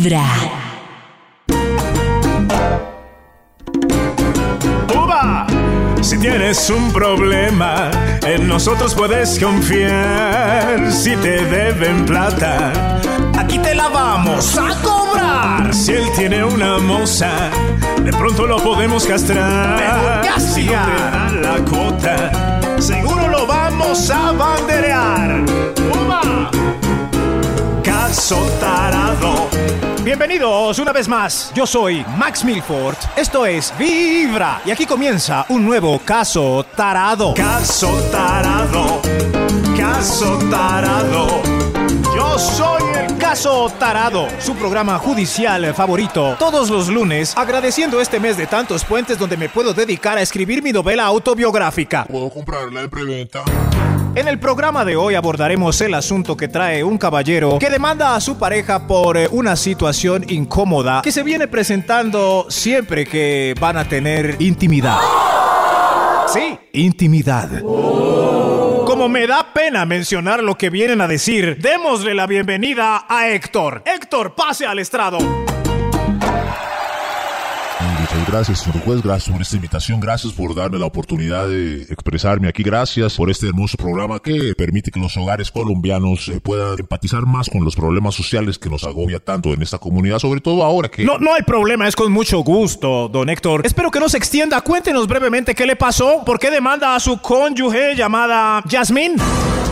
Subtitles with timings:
[0.00, 0.24] Vibra.
[6.00, 7.90] Si tienes un problema,
[8.26, 10.90] en nosotros puedes confiar.
[10.90, 12.72] Si te deben plata,
[13.38, 15.74] aquí te la vamos a cobrar.
[15.74, 17.50] Si él tiene una moza,
[18.02, 20.30] de pronto lo podemos castrar.
[20.38, 25.44] Si no te da la cuota, seguro lo vamos a banderear.
[25.92, 26.50] ¡Uva!
[27.84, 29.49] Caso tarado.
[30.10, 31.52] Bienvenidos una vez más.
[31.54, 32.96] Yo soy Max Milford.
[33.16, 34.60] Esto es Vibra.
[34.66, 37.32] Y aquí comienza un nuevo caso tarado.
[37.34, 39.00] Caso tarado,
[39.76, 41.40] caso tarado.
[42.12, 46.34] Yo soy el Caso Tarado, su programa judicial favorito.
[46.40, 50.60] Todos los lunes, agradeciendo este mes de tantos puentes donde me puedo dedicar a escribir
[50.60, 52.06] mi novela autobiográfica.
[52.06, 53.44] ¿Puedo comprarla de preventa?
[54.16, 58.20] En el programa de hoy abordaremos el asunto que trae un caballero que demanda a
[58.20, 63.84] su pareja por eh, una situación incómoda que se viene presentando siempre que van a
[63.84, 64.98] tener intimidad.
[66.26, 67.60] Sí, intimidad.
[67.60, 73.84] Como me da pena mencionar lo que vienen a decir, démosle la bienvenida a Héctor.
[73.86, 75.18] Héctor, pase al estrado.
[78.30, 79.02] Gracias, señor juez.
[79.02, 79.98] Gracias por esta invitación.
[79.98, 82.62] Gracias por darme la oportunidad de expresarme aquí.
[82.62, 87.50] Gracias por este hermoso programa que permite que los hogares colombianos eh, puedan empatizar más
[87.50, 91.04] con los problemas sociales que nos agobia tanto en esta comunidad, sobre todo ahora que...
[91.04, 93.66] No, no hay problema, es con mucho gusto, don Héctor.
[93.66, 94.60] Espero que no se extienda.
[94.60, 99.16] Cuéntenos brevemente qué le pasó, por qué demanda a su cónyuge llamada Yasmín.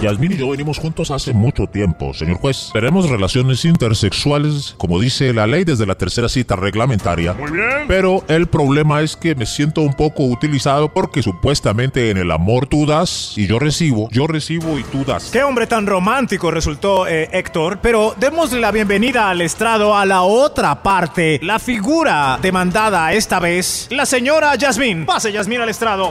[0.00, 2.70] Yasmín y yo venimos juntos hace mucho tiempo, señor juez.
[2.72, 7.34] Tenemos relaciones intersexuales, como dice la ley, desde la tercera cita reglamentaria.
[7.34, 7.84] Muy bien.
[7.86, 12.66] Pero el problema es que me siento un poco utilizado porque supuestamente en el amor
[12.66, 15.30] tú das y yo recibo, yo recibo y tú das.
[15.30, 20.22] Qué hombre tan romántico resultó eh, Héctor, pero démosle la bienvenida al estrado a la
[20.22, 25.06] otra parte, la figura demandada esta vez, la señora Yasmín.
[25.06, 26.10] Pase Yasmín al estrado.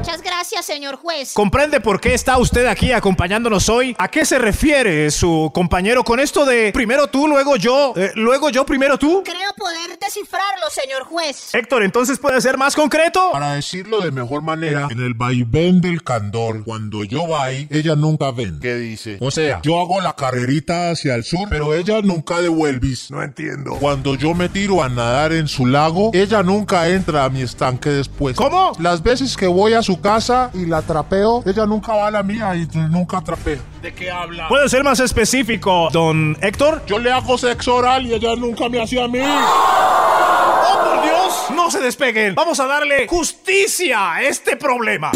[0.00, 1.34] Muchas gracias, señor juez.
[1.34, 3.94] ¿Comprende por qué está usted aquí acompañándonos hoy?
[3.98, 8.48] ¿A qué se refiere su compañero con esto de primero tú, luego yo, eh, luego
[8.48, 9.22] yo, primero tú?
[9.22, 11.54] Creo poder descifrarlo, señor juez.
[11.54, 13.28] Héctor, entonces puede ser más concreto.
[13.30, 18.30] Para decirlo de mejor manera, en el vaivén del candor, cuando yo voy, ella nunca
[18.30, 18.58] ven.
[18.58, 19.18] ¿Qué dice?
[19.20, 23.10] O sea, yo hago la carrerita hacia el sur, pero ella nunca devuelvis.
[23.10, 23.76] No entiendo.
[23.78, 27.90] Cuando yo me tiro a nadar en su lago, ella nunca entra a mi estanque
[27.90, 28.34] después.
[28.34, 28.72] ¿Cómo?
[28.78, 32.22] Las veces que voy a su casa y la trapeo, ella nunca va a la
[32.22, 33.58] mía y nunca trapeo.
[33.80, 34.48] ¿De qué habla?
[34.48, 36.82] ¿Puede ser más específico, don Héctor?
[36.86, 39.20] Yo le hago sexo oral y ella nunca me hacía a mí.
[39.22, 41.56] ¡Oh, por Dios!
[41.56, 42.34] No se despeguen.
[42.34, 45.12] Vamos a darle justicia a este problema.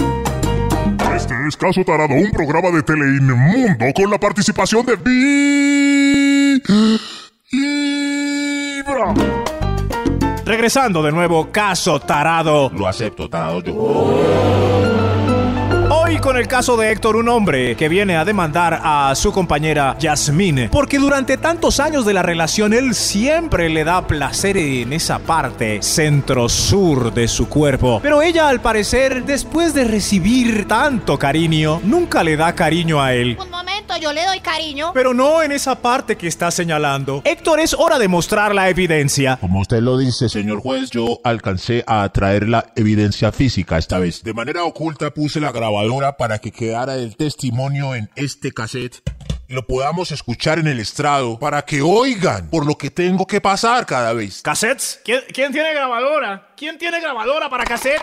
[1.14, 6.60] Este es Caso Tarado, un programa de Teleinmundo con la participación de Vi...
[10.54, 12.70] Regresando de nuevo, caso tarado.
[12.72, 13.74] Lo acepto, tarado yo.
[15.90, 19.96] Hoy con el caso de Héctor, un hombre que viene a demandar a su compañera
[19.98, 25.18] Yasmín, porque durante tantos años de la relación él siempre le da placer en esa
[25.18, 27.98] parte centro-sur de su cuerpo.
[28.00, 33.36] Pero ella al parecer, después de recibir tanto cariño, nunca le da cariño a él.
[33.94, 34.92] Momento, yo le doy cariño.
[34.92, 37.22] Pero no en esa parte que está señalando.
[37.24, 39.36] Héctor, es hora de mostrar la evidencia.
[39.40, 44.22] Como usted lo dice, señor juez, yo alcancé a traer la evidencia física esta vez.
[44.22, 49.02] De manera oculta puse la grabadora para que quedara el testimonio en este cassette
[49.46, 53.40] y lo podamos escuchar en el estrado para que oigan por lo que tengo que
[53.40, 54.40] pasar cada vez.
[54.42, 55.00] ¿Cassettes?
[55.04, 56.48] ¿Quién, quién tiene grabadora?
[56.56, 58.00] ¿Quién tiene grabadora para cassette?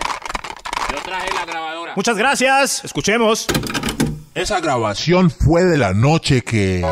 [0.91, 1.93] Yo traje la grabadora.
[1.95, 2.85] Muchas gracias.
[2.85, 3.47] Escuchemos.
[4.33, 6.85] Esa grabación fue de la noche que...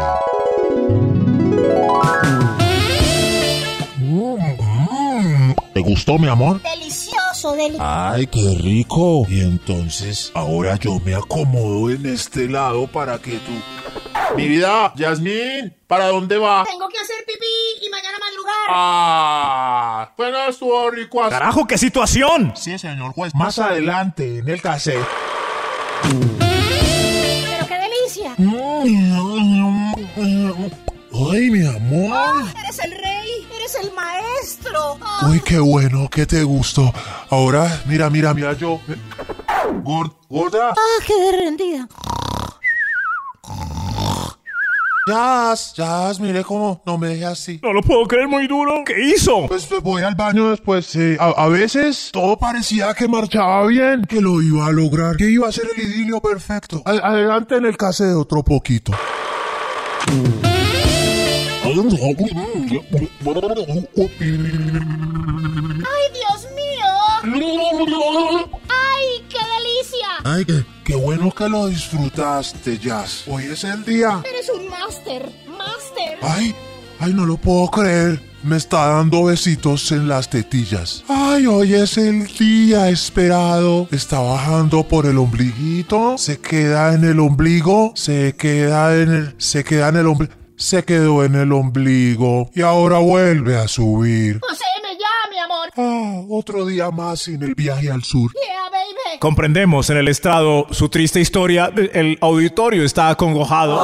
[5.74, 6.62] ¿Te gustó, mi amor?
[6.62, 7.82] Delicioso, delicioso.
[7.82, 9.26] Ay, qué rico.
[9.30, 14.36] Y entonces, ahora yo me acomodo en este lado para que tú...
[14.36, 16.66] Mi vida, Yasmín, ¿para dónde va?
[16.66, 18.54] Tengo que hacer pipí y mañana madrugar.
[18.68, 21.22] Ah, bueno, estuvo rico.
[21.30, 22.52] Carajo, qué situación.
[22.58, 23.34] Sí, señor juez.
[23.34, 25.08] Más adelante, en el cassette.
[31.32, 32.12] Ay, mi amor.
[32.14, 34.98] Ah, eres el rey, eres el maestro.
[35.02, 36.94] Ah, Uy, qué bueno, que te gustó.
[37.30, 38.80] Ahora, mira, mira, mira, yo.
[39.84, 40.70] Gord- gorda.
[40.72, 41.88] ah, qué rendida.
[45.10, 47.60] Jazz, Jazz, mire cómo no me deje así.
[47.64, 48.84] No lo puedo creer muy duro.
[48.86, 49.48] ¿Qué hizo?
[49.48, 50.86] Pues pues, voy al baño después.
[50.86, 51.16] sí.
[51.20, 55.48] A, a veces todo parecía que marchaba bien, que lo iba a lograr, que iba
[55.48, 56.82] a ser el idilio perfecto.
[56.86, 58.92] A- adelante en el cassette otro poquito.
[64.80, 66.90] ¡Ay, Dios mío!
[68.70, 70.08] ¡Ay, qué delicia!
[70.24, 73.24] Ay, qué, qué bueno que lo disfrutaste, Jazz.
[73.28, 74.22] Hoy es el día.
[74.30, 74.59] Eres un
[74.90, 76.18] máster, máster.
[76.22, 76.56] Ay,
[77.00, 78.20] ay, no lo puedo creer.
[78.42, 81.04] Me está dando besitos en las tetillas.
[81.08, 83.88] Ay, hoy es el día esperado.
[83.92, 86.18] Está bajando por el ombliguito.
[86.18, 87.92] Se queda en el ombligo.
[87.96, 89.36] Se queda en el.
[89.38, 90.34] Se queda en el ombligo.
[90.56, 92.50] Se quedó en el ombligo.
[92.56, 94.40] Y ahora vuelve a subir.
[95.78, 98.32] Ah, otro día más en el viaje al sur.
[98.34, 99.20] Yeah, baby.
[99.20, 101.72] Comprendemos en el estrado su triste historia.
[101.94, 103.80] El auditorio está acongojado.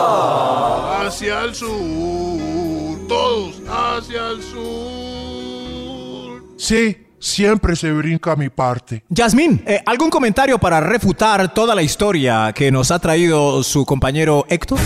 [1.00, 6.44] Hacia el sur, todos hacia el sur.
[6.58, 9.04] Sí, siempre se brinca mi parte.
[9.10, 14.46] Yasmín, eh, ¿algún comentario para refutar toda la historia que nos ha traído su compañero
[14.50, 14.80] Héctor?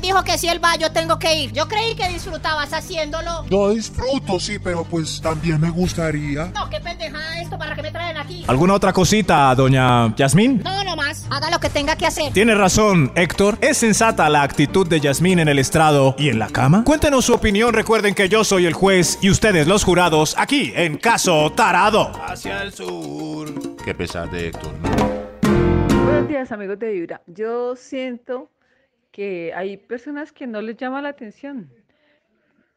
[0.00, 1.52] ¿Quién dijo que si él va yo tengo que ir?
[1.52, 3.44] Yo creí que disfrutabas haciéndolo.
[3.50, 6.46] Yo disfruto, sí, pero pues también me gustaría.
[6.54, 8.42] No, qué pendejada esto para que me traen aquí.
[8.46, 10.62] ¿Alguna otra cosita, doña Yasmín?
[10.64, 11.26] No, no más.
[11.28, 12.32] Haga lo que tenga que hacer.
[12.32, 13.58] Tiene razón, Héctor.
[13.60, 16.82] ¿Es sensata la actitud de Yasmín en el estrado y en la cama?
[16.84, 17.74] Cuéntenos su opinión.
[17.74, 22.10] Recuerden que yo soy el juez y ustedes los jurados aquí en Caso Tarado.
[22.26, 23.76] Hacia el sur.
[23.84, 26.04] Qué pesar de Héctor, ¿no?
[26.04, 27.20] Buenos días amigos de Vibra.
[27.26, 28.48] Yo siento
[29.54, 31.72] hay personas que no les llama la atención,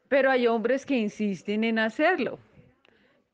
[0.08, 2.38] pero hay hombres que insisten en hacerlo.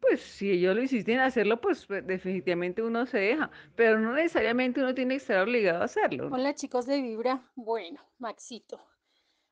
[0.01, 4.15] Pues si ellos lo insisten en hacerlo, pues pues, definitivamente uno se deja, pero no
[4.15, 6.31] necesariamente uno tiene que estar obligado a hacerlo.
[6.33, 7.43] Hola chicos de Vibra.
[7.55, 8.81] Bueno, Maxito,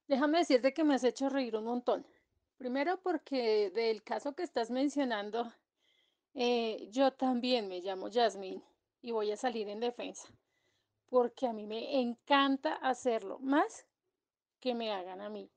[0.06, 2.06] déjame decirte que me has hecho reír un montón.
[2.56, 5.52] Primero porque del caso que estás mencionando,
[6.34, 8.62] eh, yo también me llamo Yasmín
[9.00, 10.28] y voy a salir en defensa,
[11.08, 13.86] porque a mí me encanta hacerlo, más
[14.60, 15.50] que me hagan a mí.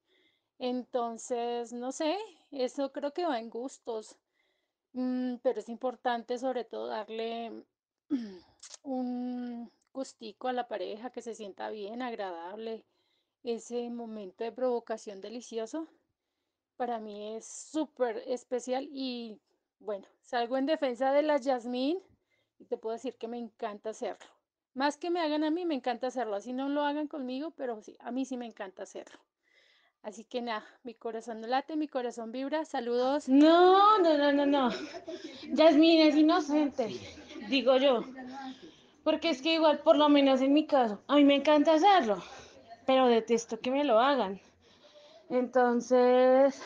[0.59, 2.17] Entonces, no sé,
[2.51, 4.17] eso creo que va en gustos,
[4.93, 7.65] mm, pero es importante sobre todo darle
[8.83, 12.85] un gustico a la pareja, que se sienta bien, agradable,
[13.43, 15.87] ese momento de provocación delicioso.
[16.77, 19.39] Para mí es súper especial y
[19.79, 21.99] bueno, salgo en defensa de la Yasmín
[22.59, 24.40] y te puedo decir que me encanta hacerlo.
[24.73, 26.35] Más que me hagan a mí, me encanta hacerlo.
[26.35, 29.19] Así no lo hagan conmigo, pero sí, a mí sí me encanta hacerlo.
[30.03, 32.65] Así que nada, mi corazón no late, mi corazón vibra.
[32.65, 33.29] Saludos.
[33.29, 34.69] No, no, no, no, no.
[35.51, 36.99] Yasmín es inocente,
[37.49, 38.03] digo yo.
[39.03, 42.23] Porque es que igual, por lo menos en mi caso, a mí me encanta hacerlo,
[42.85, 44.39] pero detesto que me lo hagan.
[45.29, 46.61] Entonces,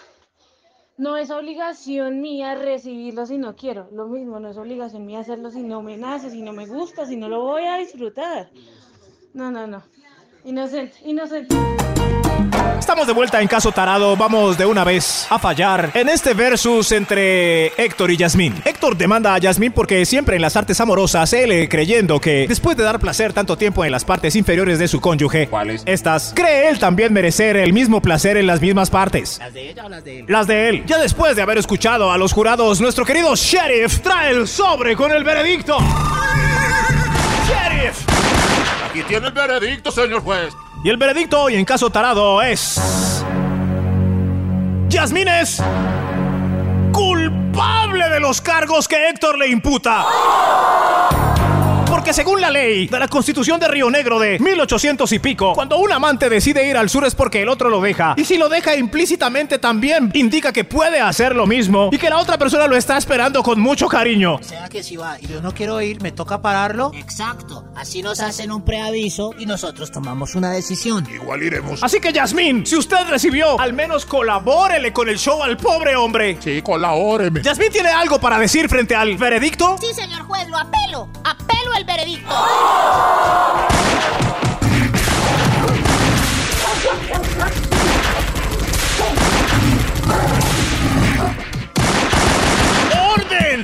[0.98, 3.90] no es obligación mía recibirlo si no quiero.
[3.92, 7.06] Lo mismo, no es obligación mía hacerlo si no me nace, si no me gusta,
[7.06, 8.52] si no lo voy a disfrutar.
[9.34, 9.84] No, no, no.
[10.46, 11.56] Inocente, inocente.
[12.78, 14.16] Estamos de vuelta en Caso Tarado.
[14.16, 18.54] Vamos de una vez a fallar en este versus entre Héctor y Yasmín.
[18.64, 22.78] Héctor demanda a Yasmín porque siempre en las artes amorosas, él eh, creyendo que después
[22.78, 25.82] de dar placer tanto tiempo en las partes inferiores de su cónyuge, ¿Cuáles?
[25.88, 29.40] estas, cree él también merecer el mismo placer en las mismas partes.
[29.40, 30.26] ¿Las de ella o las de él?
[30.28, 30.84] Las de él.
[30.86, 35.12] Ya después de haber escuchado a los jurados, nuestro querido sheriff trae el sobre con
[35.12, 35.80] el veredicto.
[38.96, 40.56] Aquí tiene el veredicto, señor juez.
[40.82, 42.80] Y el veredicto hoy en caso tarado es.
[44.88, 45.62] Yasmín es.
[46.94, 50.06] culpable de los cargos que Héctor le imputa.
[52.06, 55.80] Porque según la ley de la Constitución de Río Negro de 1800 y pico, cuando
[55.80, 58.14] un amante decide ir al sur es porque el otro lo deja.
[58.16, 62.20] Y si lo deja implícitamente también indica que puede hacer lo mismo y que la
[62.20, 64.36] otra persona lo está esperando con mucho cariño.
[64.36, 66.92] O sea que si va y yo no quiero ir, me toca pararlo.
[66.94, 67.66] Exacto.
[67.76, 71.08] Así nos hacen un preaviso y nosotros tomamos una decisión.
[71.12, 71.82] Igual iremos.
[71.82, 76.38] Así que Yasmín, si usted recibió, al menos colabórele con el show al pobre hombre.
[76.40, 77.42] Sí, colabóreme.
[77.42, 79.76] Yasmín tiene algo para decir frente al veredicto.
[79.82, 81.10] Sí, señor juez, lo apelo.
[81.24, 82.34] Apelo el veredicto.
[93.14, 93.64] ¡Orden!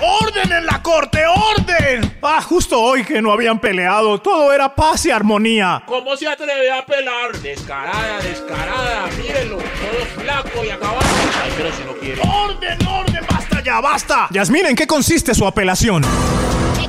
[0.00, 1.24] ¡Orden en la corte!
[1.26, 2.18] ¡Orden!
[2.22, 5.82] Ah, justo hoy que no habían peleado, todo era paz y armonía.
[5.86, 7.32] ¿Cómo se atreve a pelar?
[7.40, 9.06] Descarada, descarada.
[9.18, 11.00] Mírenlo, todo flaco y acabado.
[11.42, 12.20] Ay, pero si no quiere.
[12.22, 13.26] ¡Orden, orden!
[13.28, 14.28] ¡Basta ya, basta!
[14.30, 16.02] Yasmín, ¿en qué consiste su apelación?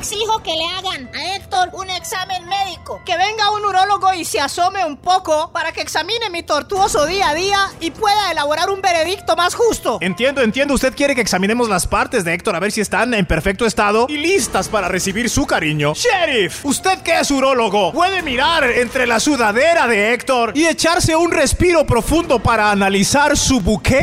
[0.04, 3.02] Exijo que le hagan a Héctor un examen médico.
[3.06, 7.30] Que venga un urólogo y se asome un poco para que examine mi tortuoso día
[7.30, 10.00] a día y pueda elaborar un veredicto más justo.
[10.02, 10.74] Entiendo, entiendo.
[10.74, 14.08] Usted quiere que examinemos las partes de Héctor a ver si están en perfecto estado
[14.10, 15.94] y listas para recibir su cariño.
[15.94, 21.32] Sheriff, usted que es urólogo, puede mirar entre la sudadera de Héctor y echarse un
[21.32, 24.02] respiro profundo para analizar su buque.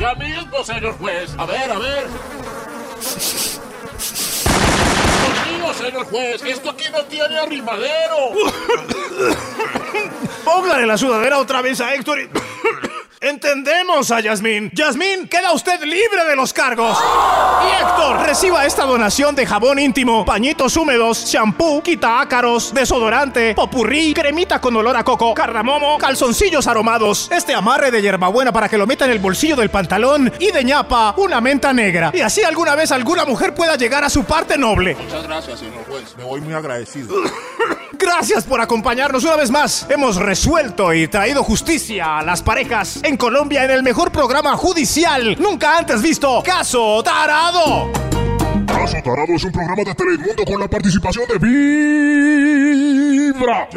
[0.00, 1.32] Ya mismo, señor juez.
[1.36, 2.06] A ver, a ver.
[5.60, 8.32] Mío, señor juez, esto aquí no tiene arrimadero.
[10.44, 12.30] Póngale la sudadera otra vez a Héctor y...
[13.22, 14.70] Entendemos a Yasmín.
[14.72, 16.96] Yasmín, queda usted libre de los cargos.
[17.62, 24.14] Y Héctor, reciba esta donación de jabón íntimo, pañitos húmedos, shampoo, quita ácaros, desodorante, popurrí,
[24.14, 28.86] cremita con olor a coco, cardamomo, calzoncillos aromados, este amarre de hierbabuena para que lo
[28.86, 32.12] meta en el bolsillo del pantalón y de ñapa, una menta negra.
[32.14, 34.94] Y así alguna vez alguna mujer pueda llegar a su parte noble.
[34.94, 36.16] Muchas gracias, señor juez.
[36.16, 37.14] Me voy muy agradecido.
[38.00, 39.86] Gracias por acompañarnos una vez más.
[39.90, 45.36] Hemos resuelto y traído justicia a las parejas en Colombia en el mejor programa judicial
[45.38, 46.42] nunca antes visto.
[46.42, 47.92] Caso Tarado.
[48.66, 51.38] Caso Tarado es un programa de Telemundo con la participación de
[53.38, 53.68] Vibra.